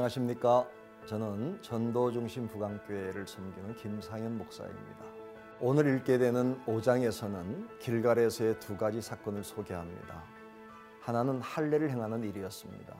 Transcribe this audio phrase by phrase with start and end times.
[0.00, 0.66] 안녕하십니까.
[1.06, 5.04] 저는 전도중심 부강교회를 섬기는 김상현 목사입니다.
[5.60, 10.22] 오늘 읽게 되는 5장에서는 길갈에서의 두 가지 사건을 소개합니다.
[11.00, 12.96] 하나는 할례를 행하는 일이었습니다.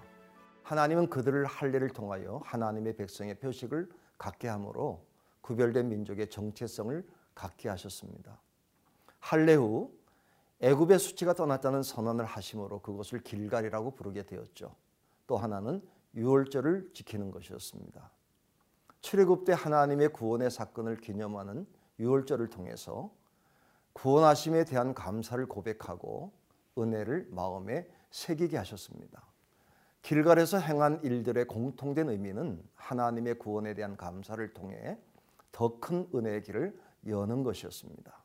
[0.62, 5.02] 하나님은 그들을 할례를 통하여 하나님의 백성의 표식을 갖게 함으로
[5.40, 8.38] 구별된 민족의 정체성을 갖게 하셨습니다.
[9.20, 9.90] 할례 후
[10.60, 14.74] 애굽의 수치가 떠났다는 선언을 하심으로 그것을 길갈이라고 부르게 되었죠.
[15.26, 15.80] 또 하나는
[16.14, 18.10] 유월절을 지키는 것이었습니다.
[19.00, 21.66] 출애굽 때 하나님의 구원의 사건을 기념하는
[21.98, 23.10] 유월절을 통해서
[23.92, 26.32] 구원하심에 대한 감사를 고백하고
[26.78, 29.24] 은혜를 마음에 새기게 하셨습니다.
[30.02, 34.98] 길갈에서 행한 일들의 공통된 의미는 하나님의 구원에 대한 감사를 통해
[35.52, 38.24] 더 큰 은혜의 길을 여는 것이었습니다.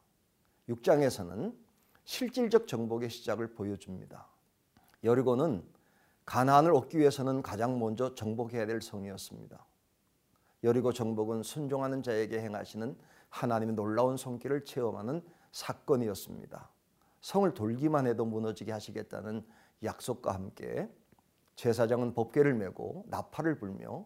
[0.70, 1.56] 6장에서는
[2.06, 4.28] 실질적 정복의 시작을 보여줍니다.
[5.04, 5.64] 여리고는
[6.26, 9.66] 가나안을 얻기 위해서는 가장 먼저 정복해야 될 성이었습니다.
[10.64, 12.98] 여리고 정복은 순종하는 자에게 행하시는
[13.30, 16.70] 하나님의 놀라운 손길을 체험하는 사건이었습니다.
[17.22, 19.46] 성을 돌기만 해도 무너지게 하시겠다는
[19.84, 20.90] 약속과 함께
[21.56, 24.06] 제사장은 법궤를 메고 나팔을 불며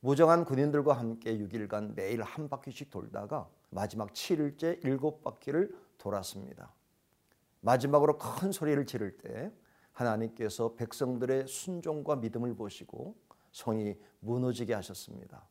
[0.00, 6.74] 무정한 군인들과 함께 6일간 매일 한 바퀴씩 돌다가 마지막 7일째 일곱 바퀴를 돌았습니다.
[7.60, 9.52] 마지막으로 큰 소리를 지를 때
[9.92, 13.14] 하나님께서 백성들의 순종과 믿음을 보시고
[13.52, 15.46] 성이 무너지게 하셨습니다.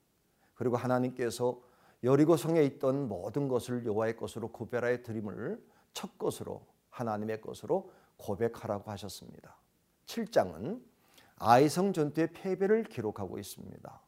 [0.56, 1.62] 그리고 하나님께서
[2.04, 9.56] 여리고 성에 있던 모든 것을 여호와의 것으로 구별하여 드림을 첫 것으로 하나님의 것으로 고백하라고 하셨습니다.
[10.06, 10.82] 7장은
[11.38, 14.02] 아이성 전투의 패배를 기록하고 있습니다.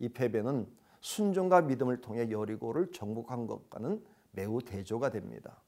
[0.00, 0.66] 이 패배는
[1.00, 5.62] 순종과 믿음을 통해 여리고를 정복한 것과는 매우 대조가 됩니다.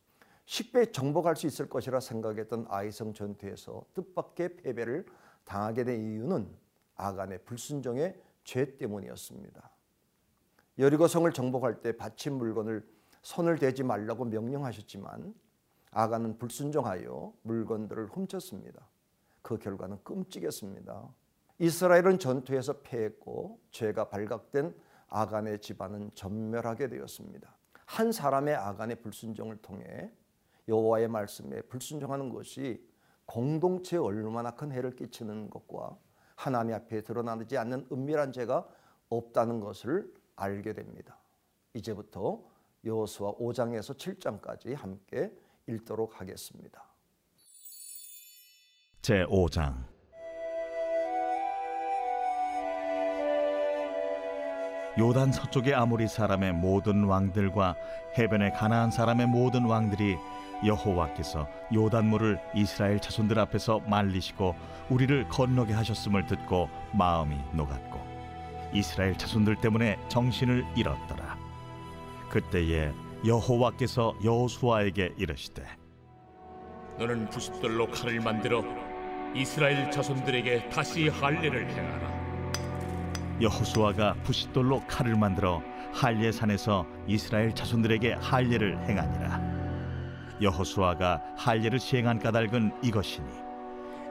[0.45, 5.07] 쉽게 정복할 수 있을 것이라 생각했던 아이성 전투에서 뜻밖의 패배를
[5.45, 6.49] 당하게 된 이유는
[6.97, 9.71] 아간의 불순종의 죄 때문이었습니다.
[10.79, 12.87] 여리고 성을 정복할 때 바친 물건을
[13.23, 15.35] 손을 대지 말라고 명령하셨지만
[15.91, 18.89] 아간은 불순종하여 물건들을 훔쳤습니다.
[19.43, 21.09] 그 결과는 끔찍했습니다.
[21.59, 24.75] 이스라엘은 전투에서 패했고 죄가 발각된
[25.09, 27.55] 아간의 집안은 전멸하게 되었습니다.
[27.85, 30.11] 한 사람의 아간의 불순종을 통해
[30.69, 32.85] 여호와의 말씀에 불순종하는 것이
[33.27, 35.97] 공동체에 얼마나 큰 해를 끼치는 것과
[36.37, 38.67] 하나님 앞에 드러나지 않는 은밀한 죄가
[39.09, 41.19] 없다는 것을 알게 됩니다.
[41.75, 42.43] 이제부터
[42.85, 45.33] 여호수아 5장에서 7장까지 함께
[45.67, 46.85] 읽도록 하겠습니다.
[49.01, 49.93] 제 5장
[54.99, 57.77] 요단 서쪽의 아모리 사람의 모든 왕들과
[58.19, 60.17] 해변의 가나안 사람의 모든 왕들이
[60.65, 64.55] 여호와께서 요단물을 이스라엘 자손들 앞에서 말리시고
[64.91, 68.01] 우리를 건너게 하셨음을 듣고 마음이 녹았고
[68.73, 71.37] 이스라엘 자손들 때문에 정신을 잃었더라.
[72.31, 72.93] 그때에
[73.27, 75.65] 여호와께서 여호수아에게 이르시되
[76.99, 78.63] 너는 부싯돌로 칼을 만들어
[79.35, 82.13] 이스라엘 자손들에게 다시 할례를 행하라.
[83.41, 85.63] 여호수아가 부싯돌로 칼을 만들어
[85.93, 89.42] 할례 산에서 이스라엘 자손들에게 할례를 행하니라.
[90.43, 93.29] 여호수아가 할례를 시행한 까닭은 이것이니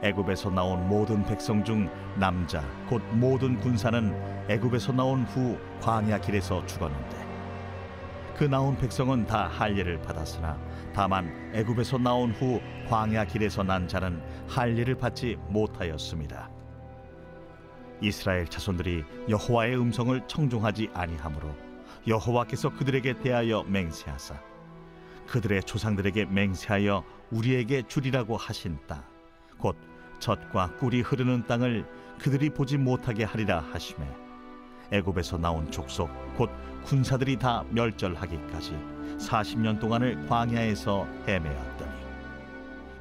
[0.04, 7.32] 애굽에서 나온 모든 백성 중 남자 곧 모든 군사는 애굽에서 나온 후 광야 길에서 죽었는데
[8.36, 10.58] 그 나온 백성은 다 할례를 받았으나
[10.96, 12.60] 다만 애굽에서 나온 후
[12.90, 16.50] 광야 길에서 난 자는 할례를 받지 못하였습니다.
[18.02, 21.56] 이스라엘 자손들이 여호와의 음성을 청종하지 아니하므로
[22.08, 24.51] 여호와께서 그들에게 대하여 맹세하사
[25.28, 29.04] 그들의 조상들에게 맹세하여 우리에게 주리라고 하신 땅,
[29.58, 29.76] 곧
[30.20, 31.86] 젖과 꿀이 흐르는 땅을
[32.20, 34.08] 그들이 보지 못하게 하리라 하심에
[34.92, 36.50] 애굽에서 나온 족속 곧
[36.84, 38.72] 군사들이 다 멸절하기까지
[39.18, 41.92] 40년 동안을 광야에서 헤매었더니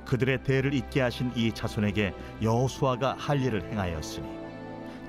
[0.07, 4.41] 그들의 대를 잇게 하신 이 자손에게 여호수아가 할 일을 행하였으니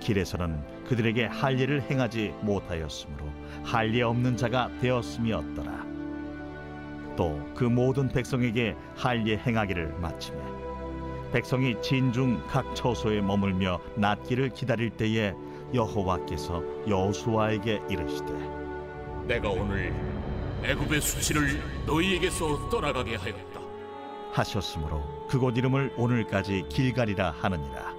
[0.01, 3.25] 길에서는 그들에게 할 일을 행하지 못하였으므로
[3.63, 5.80] 할일 없는 자가 되었음이었더라.
[7.15, 10.39] 또 그 모든 백성에게 할례 행하기를 마치매
[11.31, 15.33] 백성이 진중 각 처소에 머물며 낫기를 기다릴 때에
[15.73, 18.33] 여호와께서 여호수아에게 이르시되
[19.27, 19.93] 내가 오늘
[20.63, 23.61] 애굽의 수치를 너희에게서 떠나가게 하였다.
[24.31, 27.95] 하셨으므로 그곳 이름을 오늘까지 길갈이라 하느니라.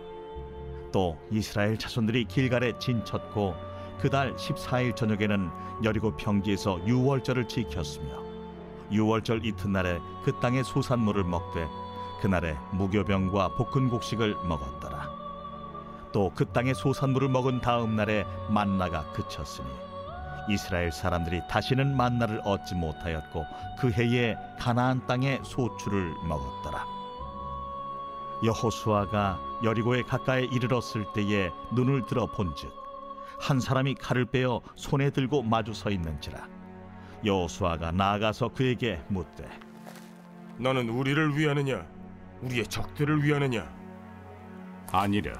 [0.92, 3.54] 또 이스라엘 자손들이 길갈에 진쳤고
[4.00, 5.50] 그달 14일 저녁에는
[5.84, 8.31] 여리고 평지에서 유월절을 지켰으며
[8.92, 11.66] 유월절 이튿날에 그 땅의 소산물을 먹되
[12.20, 15.10] 그날에 무교병과 볶은 곡식을 먹었더라
[16.12, 19.68] 또 그 땅의 소산물을 먹은 다음 날에 만나가 그쳤으니
[20.48, 23.44] 이스라엘 사람들이 다시는 만나를 얻지 못하였고
[23.78, 26.84] 그 해에 가나안 땅의 소출을 먹었더라.
[28.44, 32.72] 여호수아가 여리고에 가까이 이르렀을 때에 눈을 들어 본즉
[33.38, 36.48] 한 사람이 칼을 빼어 손에 들고 마주 서 있는지라
[37.24, 39.48] 여호수아가 나아가서 그에게 묻되
[40.58, 41.86] 너는 우리를 위하느냐?
[42.42, 43.70] 우리의 적들을 위하느냐?
[44.90, 45.32] 아니라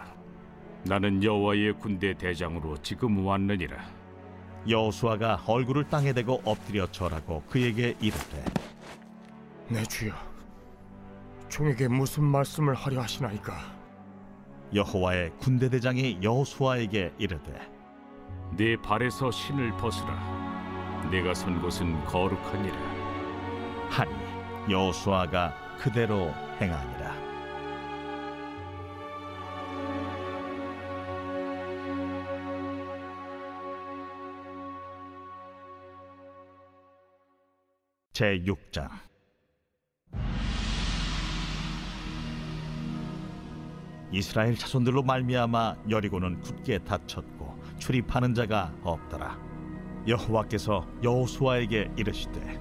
[0.85, 3.77] 나는 여호와의 군대 대장으로 지금 왔느니라.
[4.69, 8.45] 여호수아가 얼굴을 땅에 대고 엎드려 절하고 그에게 이르되
[9.69, 10.13] 내 주여
[11.49, 13.55] 종에게 무슨 말씀을 하려 하시나이까?
[14.75, 17.53] 여호와의 군대 대장이 여호수아에게 이르되
[18.57, 20.32] 네 발에서 신을 벗으라
[21.11, 22.77] 내가 선 곳은 거룩하니라.
[23.91, 24.13] 하니
[24.71, 27.33] 여호수아가 그대로 행하니라.
[38.13, 38.89] 제 6장.
[44.13, 49.52] 이스라엘 자손들로 말미암아 여리고는 굳게 닫혔고 출입하는 자가 없더라
[50.07, 52.61] 여호와께서 여호수아에게 이르시되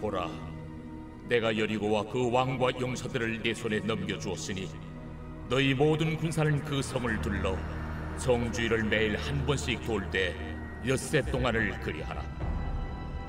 [0.00, 0.28] 보라,
[1.28, 4.68] 내가 여리고와 그 왕과 용사들을 내 손에 넘겨 주었으니
[5.50, 7.56] 너희 모든 군사는 그 성을 둘러
[8.16, 10.34] 성주의를 매일 한 번씩 돌 때
[10.86, 12.22] 엿새 동안을 그리하라.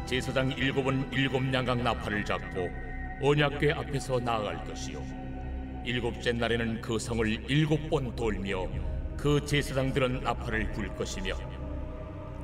[0.05, 2.69] 제사장 일곱은 일곱 양각 나팔을 잡고
[3.21, 5.03] 언약궤 앞에서 나아갈 것이요.
[5.85, 8.67] 일곱째 날에는 그 성을 일곱 번 돌며
[9.17, 11.35] 그 제사장들은 나팔을 불 것이며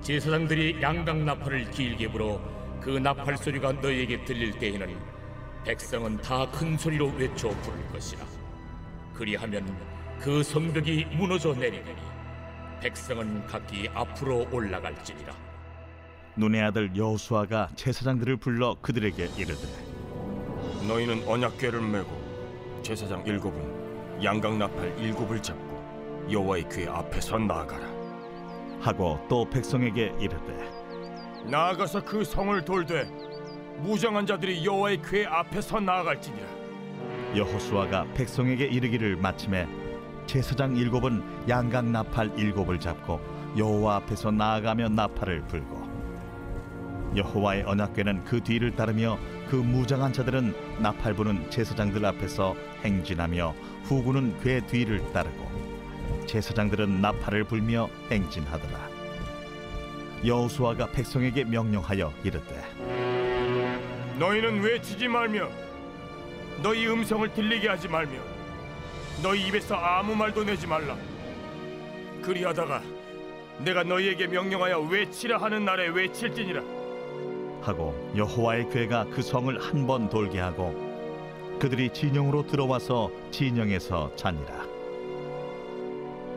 [0.02, 2.40] 제사장들이 양각 나팔을 길게 불어
[2.82, 4.96] 그 나팔 소리가 너희에게 들릴 때에는
[5.66, 8.24] 백성은 다 큰 소리로 외쳐 부를 것이라.
[9.14, 9.66] 그리하면
[10.20, 12.02] 그 성벽이 무너져 내리리니
[12.82, 15.34] 백성은 각기 앞으로 올라갈지니라.
[16.38, 19.68] 눈의 아들 여호수아가 제사장들을 불러 그들에게 이르되
[20.88, 27.87] 너희는 언약궤를 메고 제사장 일곱은 양각 나팔 일곱을 잡고 여호와의 궤 앞에서 나아가라
[28.80, 30.78] 하고 또 백성에게 이르되
[31.46, 33.06] 나아가서 그 성을 돌되
[33.80, 36.48] 무정한 자들이 여호와의 궤 앞에서 나아갈지니라.
[37.36, 39.68] 여호수아가 백성에게 이르기를 마침에
[40.26, 43.20] 제사장 일곱은 양각 나팔 일곱을 잡고
[43.58, 45.88] 여호와 앞에서 나아가며 나팔을 불고
[47.16, 49.18] 여호와의 언약궤는 그 뒤를 따르며
[49.50, 55.47] 그 무장한 자들은 나팔 부는 제사장들 앞에서 행진하며 후구는 궤 뒤를 따르고
[56.28, 58.88] 제사장들은 나팔을 불며 행진하더라.
[60.26, 62.64] 여호수아가 백성에게 명령하여 이르되
[64.20, 65.48] 너희는 외치지 말며
[66.62, 68.20] 너희 음성을 들리게 하지 말며
[69.22, 70.96] 너희 입에서 아무 말도 내지 말라.
[72.24, 72.82] 그리하다가
[73.60, 76.62] 내가 너희에게 명령하여 외치라 하는 날에 외칠지니라.
[77.62, 80.76] 하고 여호와의 괴가 그 성을 한 번 돌게 하고
[81.60, 84.66] 그들이 진영으로 들어와서 진영에서 자니라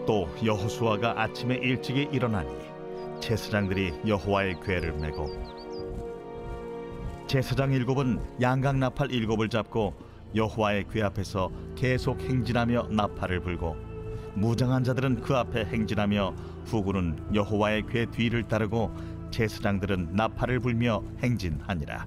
[0.06, 2.50] 또 여호수아가 아침에 일찍이 일어나니
[3.20, 5.28] 제사장들이 여호와의 괴를 메고
[7.26, 9.94] 제사장 일곱은 양각 나팔 일곱을 잡고
[10.34, 13.76] 여호와의 괴 앞에서 계속 행진하며 나팔을 불고
[14.34, 16.34] 무장한 자들은 그 앞에 행진하며
[16.66, 18.90] 후구는 여호와의 괴 뒤를 따르고
[19.30, 22.06] 제사장들은 나팔을 불며 행진하니라.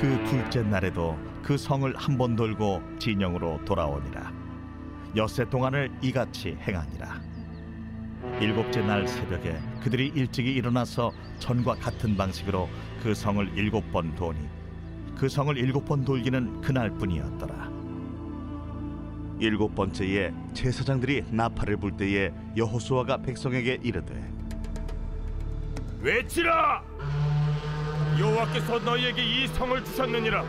[0.00, 4.39] 그 둘째 날에도 그 성을 한 번 돌고 진영으로 돌아오니라.
[5.16, 7.20] 엿새 동안을 이같이 행하니라.
[8.40, 12.68] 일곱째 날 새벽에 그들이 일찍이 일어나서 전과 같은 방식으로
[13.02, 14.38] 그 성을 일곱 번 도니
[15.16, 17.70] 그 성을 일곱 번 돌기는 그날뿐이었더라.
[19.40, 24.14] 일곱 번째에 제사장들이 나팔을 불 때에 여호수아가 백성에게 이르되
[26.00, 26.82] 외치라
[28.18, 30.44] 여호와께서 너희에게 이 성을 주셨느니라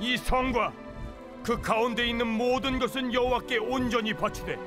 [0.00, 0.72] 이 성과
[1.46, 4.58] 그 가운데 있는 모든 것은 여호와께 온전히 바치되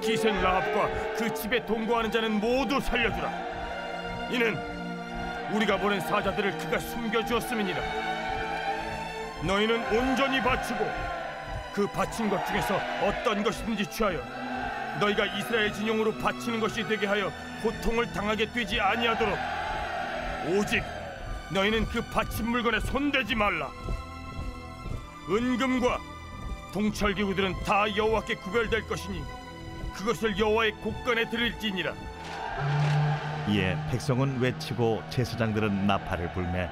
[0.00, 4.28] 기생 라합과 그 집에 동거하는 자는 모두 살려주라.
[4.30, 4.56] 이는
[5.52, 7.80] 우리가 보낸 사자들을 그가 숨겨주었음이니라.
[9.42, 10.88] 너희는 온전히 바치고
[11.74, 14.22] 그 바친 것 중에서 어떤 것이든지 취하여
[15.00, 17.32] 너희가 이스라엘 진영으로 바치는 것이 되게 하여
[17.64, 19.36] 고통을 당하게 되지 아니하도록
[20.50, 20.84] 오직
[21.50, 23.72] 너희는 그 바친 물건에 손대지 말라
[25.28, 25.98] 은금과
[26.72, 29.22] 동철 기구들은 다 여호와께 구별될 것이니
[29.94, 31.92] 그것을 여호와의 곳간에 드릴지니라.
[33.48, 36.68] 이에 백성은 외치고 제사장들은 나팔을 불매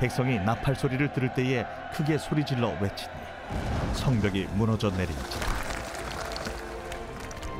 [0.00, 1.64] 백성이 나팔 소리를 들을 때에
[1.94, 3.10] 크게 소리질러 외치니
[3.94, 5.46] 성벽이 무너져 내린지라.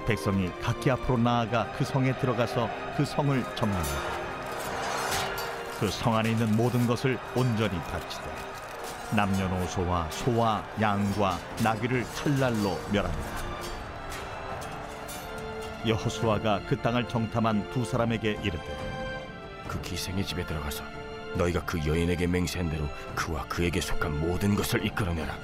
[0.07, 4.19] 백성이 각기 앞으로 나아가 그 성에 들어가서 그 성을 점령하고
[5.81, 8.25] 그 성 안에 있는 모든 것을 온전히 바치되
[9.15, 13.49] 남녀노소와 소와 양과 나귀를 칼날로 멸합니다.
[15.87, 18.79] 여호수아가 그 땅을 정탐한 두 사람에게 이르되
[19.67, 20.83] 그 기생의 집에 들어가서
[21.37, 25.35] 너희가 그 여인에게 맹세한 대로 그와 그에게 속한 모든 것을 이끌어내라.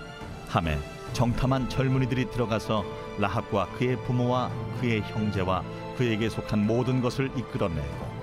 [0.48, 0.78] 함에
[1.12, 2.84] 정탐한 젊은이들이 들어가서
[3.18, 5.62] 라합과 그의 부모와 그의 형제와
[5.96, 8.14] 그에게 속한 모든 것을 이끌어내고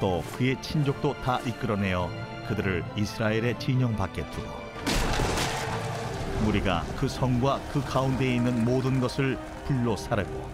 [0.00, 2.10] 또 그의 친족도 다 이끌어내어
[2.48, 4.59] 그들을 이스라엘의 진영 밖에 두고
[6.44, 10.48] 무리가 그 성과 그 가운데에 있는 모든 것을 불로 사르고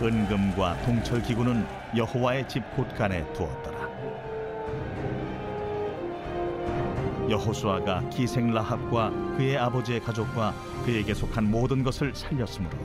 [0.00, 3.82] 은금과 동철 기구는 여호와의 집 곳간에 두었더라.
[7.30, 12.76] 여호수아가 기생 라합과 그의 아버지의 가족과 그에게 속한 모든 것을 살렸으므로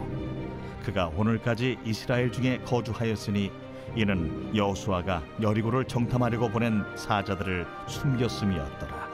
[0.86, 3.51] 그가 오늘까지 이스라엘 중에 거주하였으니
[3.96, 9.07] 이는 여호수아가 여리고를 정탐하려고 보낸 사자들을 숨겼음이었더라.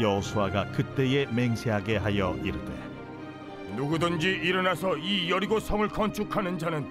[0.00, 2.72] 여호수아가 그때에 맹세하게 하여 이르되
[3.76, 6.86] 누구든지 일어나서 이 여리고 성을 건축하는 자는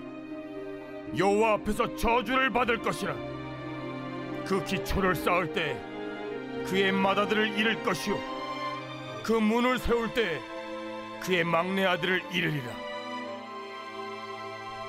[1.17, 3.13] 여호와 앞에서 저주를 받을 것이라.
[4.45, 5.79] 그 기초를 쌓을 때
[6.67, 8.17] 그의 맏아들을 잃을 것이요
[9.23, 10.39] 그 문을 세울 때
[11.21, 12.65] 그의 막내 아들을 잃으리라.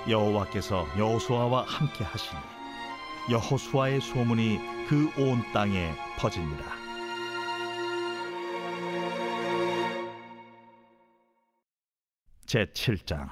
[0.08, 2.40] 여호와께서 여호수아와 함께 하시니
[3.30, 6.81] 여호수아의 소문이 그 온 땅에 퍼지니라.
[12.52, 13.30] 제 7장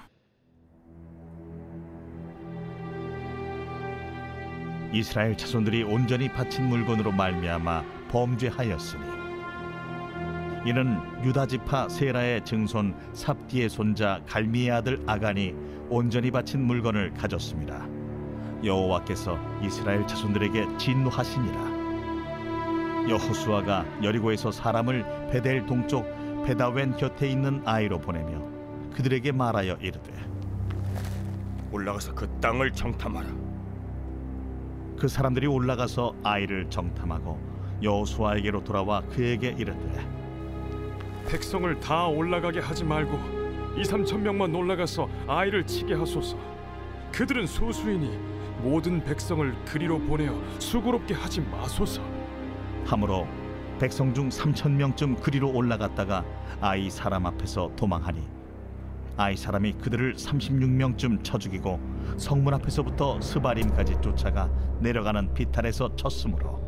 [4.94, 9.02] 이스라엘 자손들이 온전히 바친 물건으로 말미암아 범죄하였으니
[10.64, 15.54] 이는 유다 지파 세라의 증손 삽디의 손자 갈미의 아들 아간이
[15.90, 17.86] 온전히 바친 물건을 가졌습니다.
[18.64, 21.60] 여호와께서 이스라엘 자손들에게 진노하시니라.
[23.10, 26.06] 여호수아가 여리고에서 사람을 베델 동쪽
[26.46, 28.59] 베다웬 곁에 있는 아이로 보내며
[28.94, 30.12] 그들에게 말하여 이르되
[31.72, 33.28] 올라가서 그 땅을 정탐하라.
[34.98, 37.38] 그 사람들이 올라가서 아이를 정탐하고
[37.82, 40.06] 여호수아에게로 돌아와 그에게 이르되
[41.28, 43.18] 백성을 다 올라가게 하지 말고
[43.78, 46.36] 이 삼천 명만 올라가서 아이를 치게 하소서.
[47.12, 48.18] 그들은 소수이니
[48.62, 52.02] 모든 백성을 그리로 보내어 수고롭게 하지 마소서.
[52.84, 53.26] 함으로
[53.78, 56.24] 백성 중 삼천 명쯤 그리로 올라갔다가
[56.60, 58.39] 아이 사람 앞에서 도망하니
[59.20, 61.78] 아이 사람이 그들을 삼십육 명쯤 쳐 죽이고
[62.16, 64.48] 성문 앞에서부터 스바림까지 쫓아가
[64.80, 66.58] 내려가는 비탈에서 쳤으므로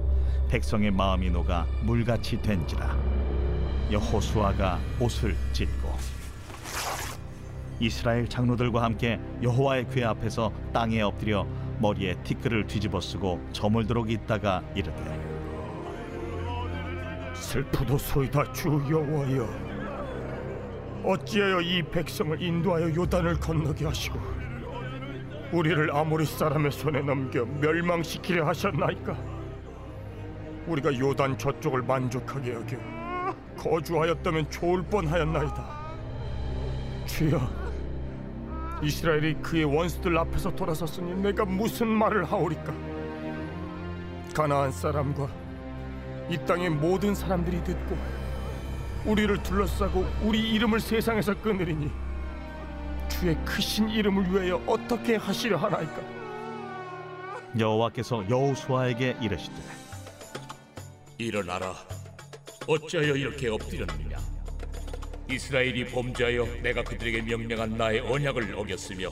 [0.51, 2.95] 백성의 마음이 녹아 물같이 된지라.
[3.91, 5.97] 여호수아가 옷을 찢고
[7.81, 11.47] 이스라엘 장로들과 함께 여호와의 궤 앞에서 땅에 엎드려
[11.79, 15.21] 머리에 티끌을 뒤집어 쓰고 저물도록 있다가 이르되
[17.35, 19.82] 슬프도 소이다 주 여호와여
[21.05, 24.21] 어찌하여 이 백성을 인도하여 요단을 건너게 하시고
[25.53, 29.17] 우리를 아모리 사람의 손에 넘겨 멸망시키려 하셨나이까?
[30.67, 32.77] 우리가 요단 저쪽을 만족하게 여겨
[33.59, 35.83] 거주하였다면 좋을 뻔하였나이다.
[37.07, 37.41] 주여
[38.83, 42.73] 이스라엘이 그의 원수들 앞에서 돌아섰으니 내가 무슨 말을 하오리까?
[44.35, 45.29] 가나안 사람과
[46.31, 47.97] 이 땅의 모든 사람들이 듣고
[49.05, 51.91] 우리를 둘러싸고 우리 이름을 세상에서 끊으리니
[53.09, 56.01] 주의 크신 이름을 위하여 어떻게 하시려 하나이까?
[57.59, 59.57] 여호와께서 여호수아에게 이르시되
[61.19, 61.75] 일어나라.
[62.67, 64.19] 어찌하여 이렇게 엎드렸느냐?
[65.29, 69.11] 이스라엘이 범죄하여 내가 그들에게 명령한 나의 언약을 어겼으며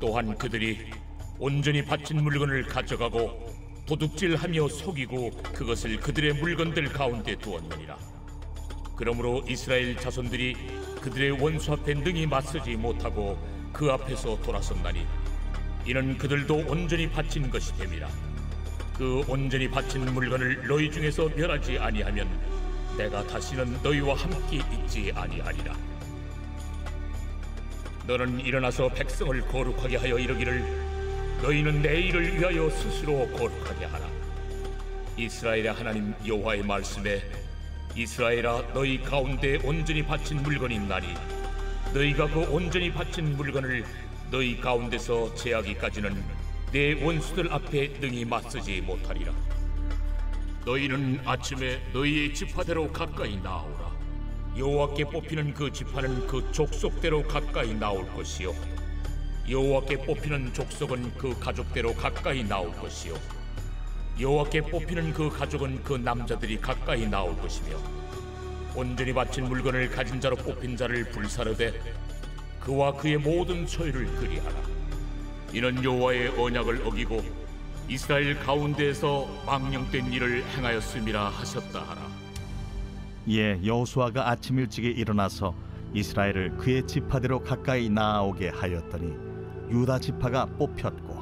[0.00, 0.90] 또한 그들이
[1.38, 3.54] 온전히 바친 물건을 가져가고
[3.86, 7.96] 도둑질하며 속이고 그것을 그들의 물건들 가운데 두었느니라
[8.96, 10.56] 그러므로 이스라엘 자손들이
[11.02, 13.38] 그들의 원수 앞에 능히 맞서지 못하고
[13.72, 15.06] 그 앞에서 돌아섰나니
[15.84, 18.08] 이는 그들도 온전히 바친 것이 됨이라
[18.96, 22.26] 그 온전히 바친 물건을 너희 중에서 멸하지 아니하면
[22.96, 25.76] 내가 다시는 너희와 함께 있지 아니하리라.
[28.06, 30.64] 너는 일어나서 백성을 거룩하게 하여 이르기를
[31.42, 34.08] 너희는 내 일을 위하여 스스로 거룩하게 하라.
[35.18, 37.20] 이스라엘의 하나님 여호와의 말씀에
[37.96, 41.14] 이스라엘아 너희 가운데 온전히 바친 물건이 있나니
[41.94, 43.86] 너희가 그 온전히 바친 물건을
[44.30, 46.22] 너희 가운데서 제하기까지는
[46.72, 49.32] 내 원수들 앞에 능히 맞서지 못하리라.
[50.66, 53.90] 너희는 아침에 너희의 지파대로 가까이 나오라.
[54.58, 58.52] 여호와께 뽑히는 그 지파는 그 족속대로 가까이 나올 것이요.
[59.48, 63.14] 여호와께 뽑히는 족속은 그 가족대로 가까이 나올 것이요
[64.18, 67.76] 여호와께 뽑히는 그 가족은 그 남자들이 가까이 나올 것이며
[68.74, 71.72] 온전히 바친 물건을 가진 자로 뽑힌 자를 불사르되
[72.60, 74.54] 그와 그의 모든 소유를 그리하라.
[75.52, 77.22] 이는 여호와의 언약을 어기고
[77.88, 82.02] 이스라엘 가운데에서 망령된 일을 행하였음이라 하셨다 하라.
[83.26, 85.54] 이에 여호수아가 아침 일찍에 일어나서
[85.94, 89.14] 이스라엘을 그의 지파대로 가까이 나아오게 하였더니
[89.70, 91.15] 유다 지파가 뽑혔고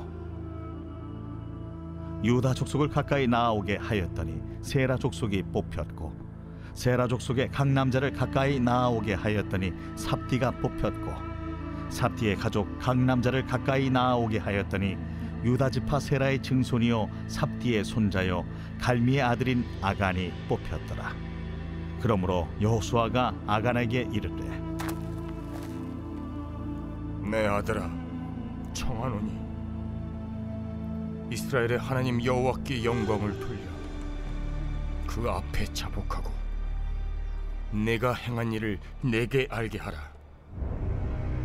[2.25, 6.11] 유다 족속을 가까이 나아오게 하였더니 세라 족속이 뽑혔고
[6.73, 11.13] 세라 족속의 각 남자를 가까이 나아오게 하였더니 삽디가 뽑혔고
[11.91, 14.97] 삽디의 가족 각 남자를 가까이 나아오게 하였더니
[15.45, 18.47] 유다 지파 세라의 증손이요 삽디의 손자요
[18.81, 21.13] 갈미의 아들인 아간이 뽑혔더라.
[22.01, 24.43] 그러므로 여호수아가 아간에게 이르되
[27.31, 27.91] 내 아들아
[28.73, 29.44] 청하노니
[31.31, 33.61] 이스라엘의 하나님 여호와께 영광을 돌려
[35.07, 36.31] 그 앞에 자복하고
[37.73, 39.99] 내가 행한 일을 내게 알게 하라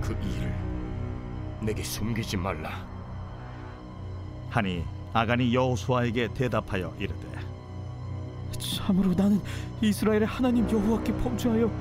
[0.01, 0.55] 그 일을
[1.61, 2.87] 내게 숨기지 말라
[4.49, 4.83] 하니
[5.13, 7.29] 아간이 여호수아에게 대답하여 이르되
[8.59, 9.41] 참으로 나는
[9.81, 11.71] 이스라엘의 하나님 여호와께 범죄하여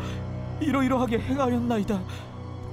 [0.60, 2.00] 이러이러하게 행하였나이다.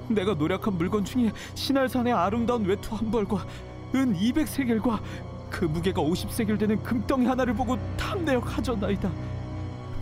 [0.10, 3.46] 내가 노력한 물건 중에 신할산의 아름다운 외투 한 벌과
[3.94, 5.02] 은 200세겔과
[5.50, 9.10] 그 무게가 50세겔 되는 금덩이 하나를 보고 탐내어 가져나이다.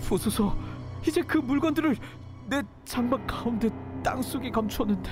[0.08, 0.56] 보소서,
[1.08, 1.98] 이제 그 물건들을
[2.48, 3.70] 내 장막 가운데
[4.04, 5.12] 땅 속에 감추었는데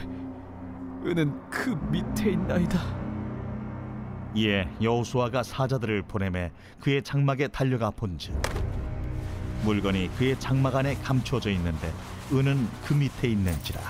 [1.06, 2.80] 은은 그 밑에 있나이다.
[4.36, 8.34] 이에 여호수아가 사자들을 보내매 그의 장막에 달려가 본즉
[9.66, 11.92] 물건이 그의 장막 안에 감추어져 있는데
[12.32, 13.82] 은은 그 밑에 있는지라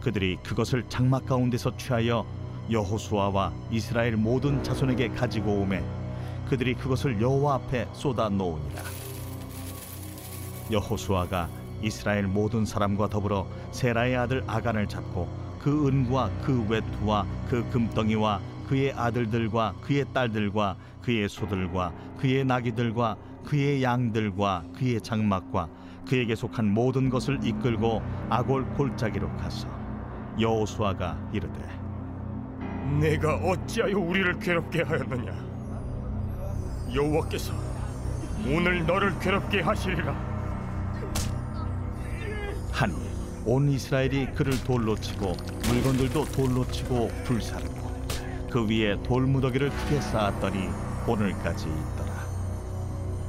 [0.00, 2.24] 그들이 그것을 장막 가운데서 취하여
[2.70, 5.82] 여호수아와 이스라엘 모든 자손에게 가지고 오매
[6.48, 8.82] 그들이 그것을 여호와 앞에 쏟아 놓으니라.
[10.70, 11.48] 여호수아가
[11.82, 18.92] 이스라엘 모든 사람과 더불어 세라의 아들 아간을 잡고 그 은과 그 외투와 그 금덩이와 그의
[18.92, 25.68] 아들들과 그의 딸들과 그의 소들과 그의 나귀들과 그의 양들과 그의 장막과
[26.08, 29.68] 그에게 속한 모든 것을 이끌고 아골 골짜기로 가서
[30.40, 31.81] 여호수아가 이르되
[33.00, 35.32] 내가 어찌하여 우리를 괴롭게 하였느냐?
[36.94, 37.52] 여호와께서
[38.46, 40.12] 오늘 너를 괴롭게 하시리라.
[42.70, 42.94] 하니
[43.44, 45.32] 온 이스라엘이 그를 돌로 치고
[45.68, 47.92] 물건들도 돌로 치고 불사르고
[48.50, 50.68] 그 위에 돌무더기를 크게 쌓았더니
[51.06, 52.12] 오늘까지 있더라.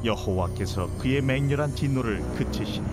[0.04, 2.88] 여호와께서 그의 맹렬한 진노를 그치시니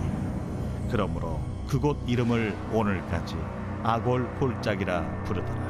[0.91, 3.37] 그러므로 그곳 이름을 오늘까지
[3.83, 5.70] 아골 골짜기라 부르더라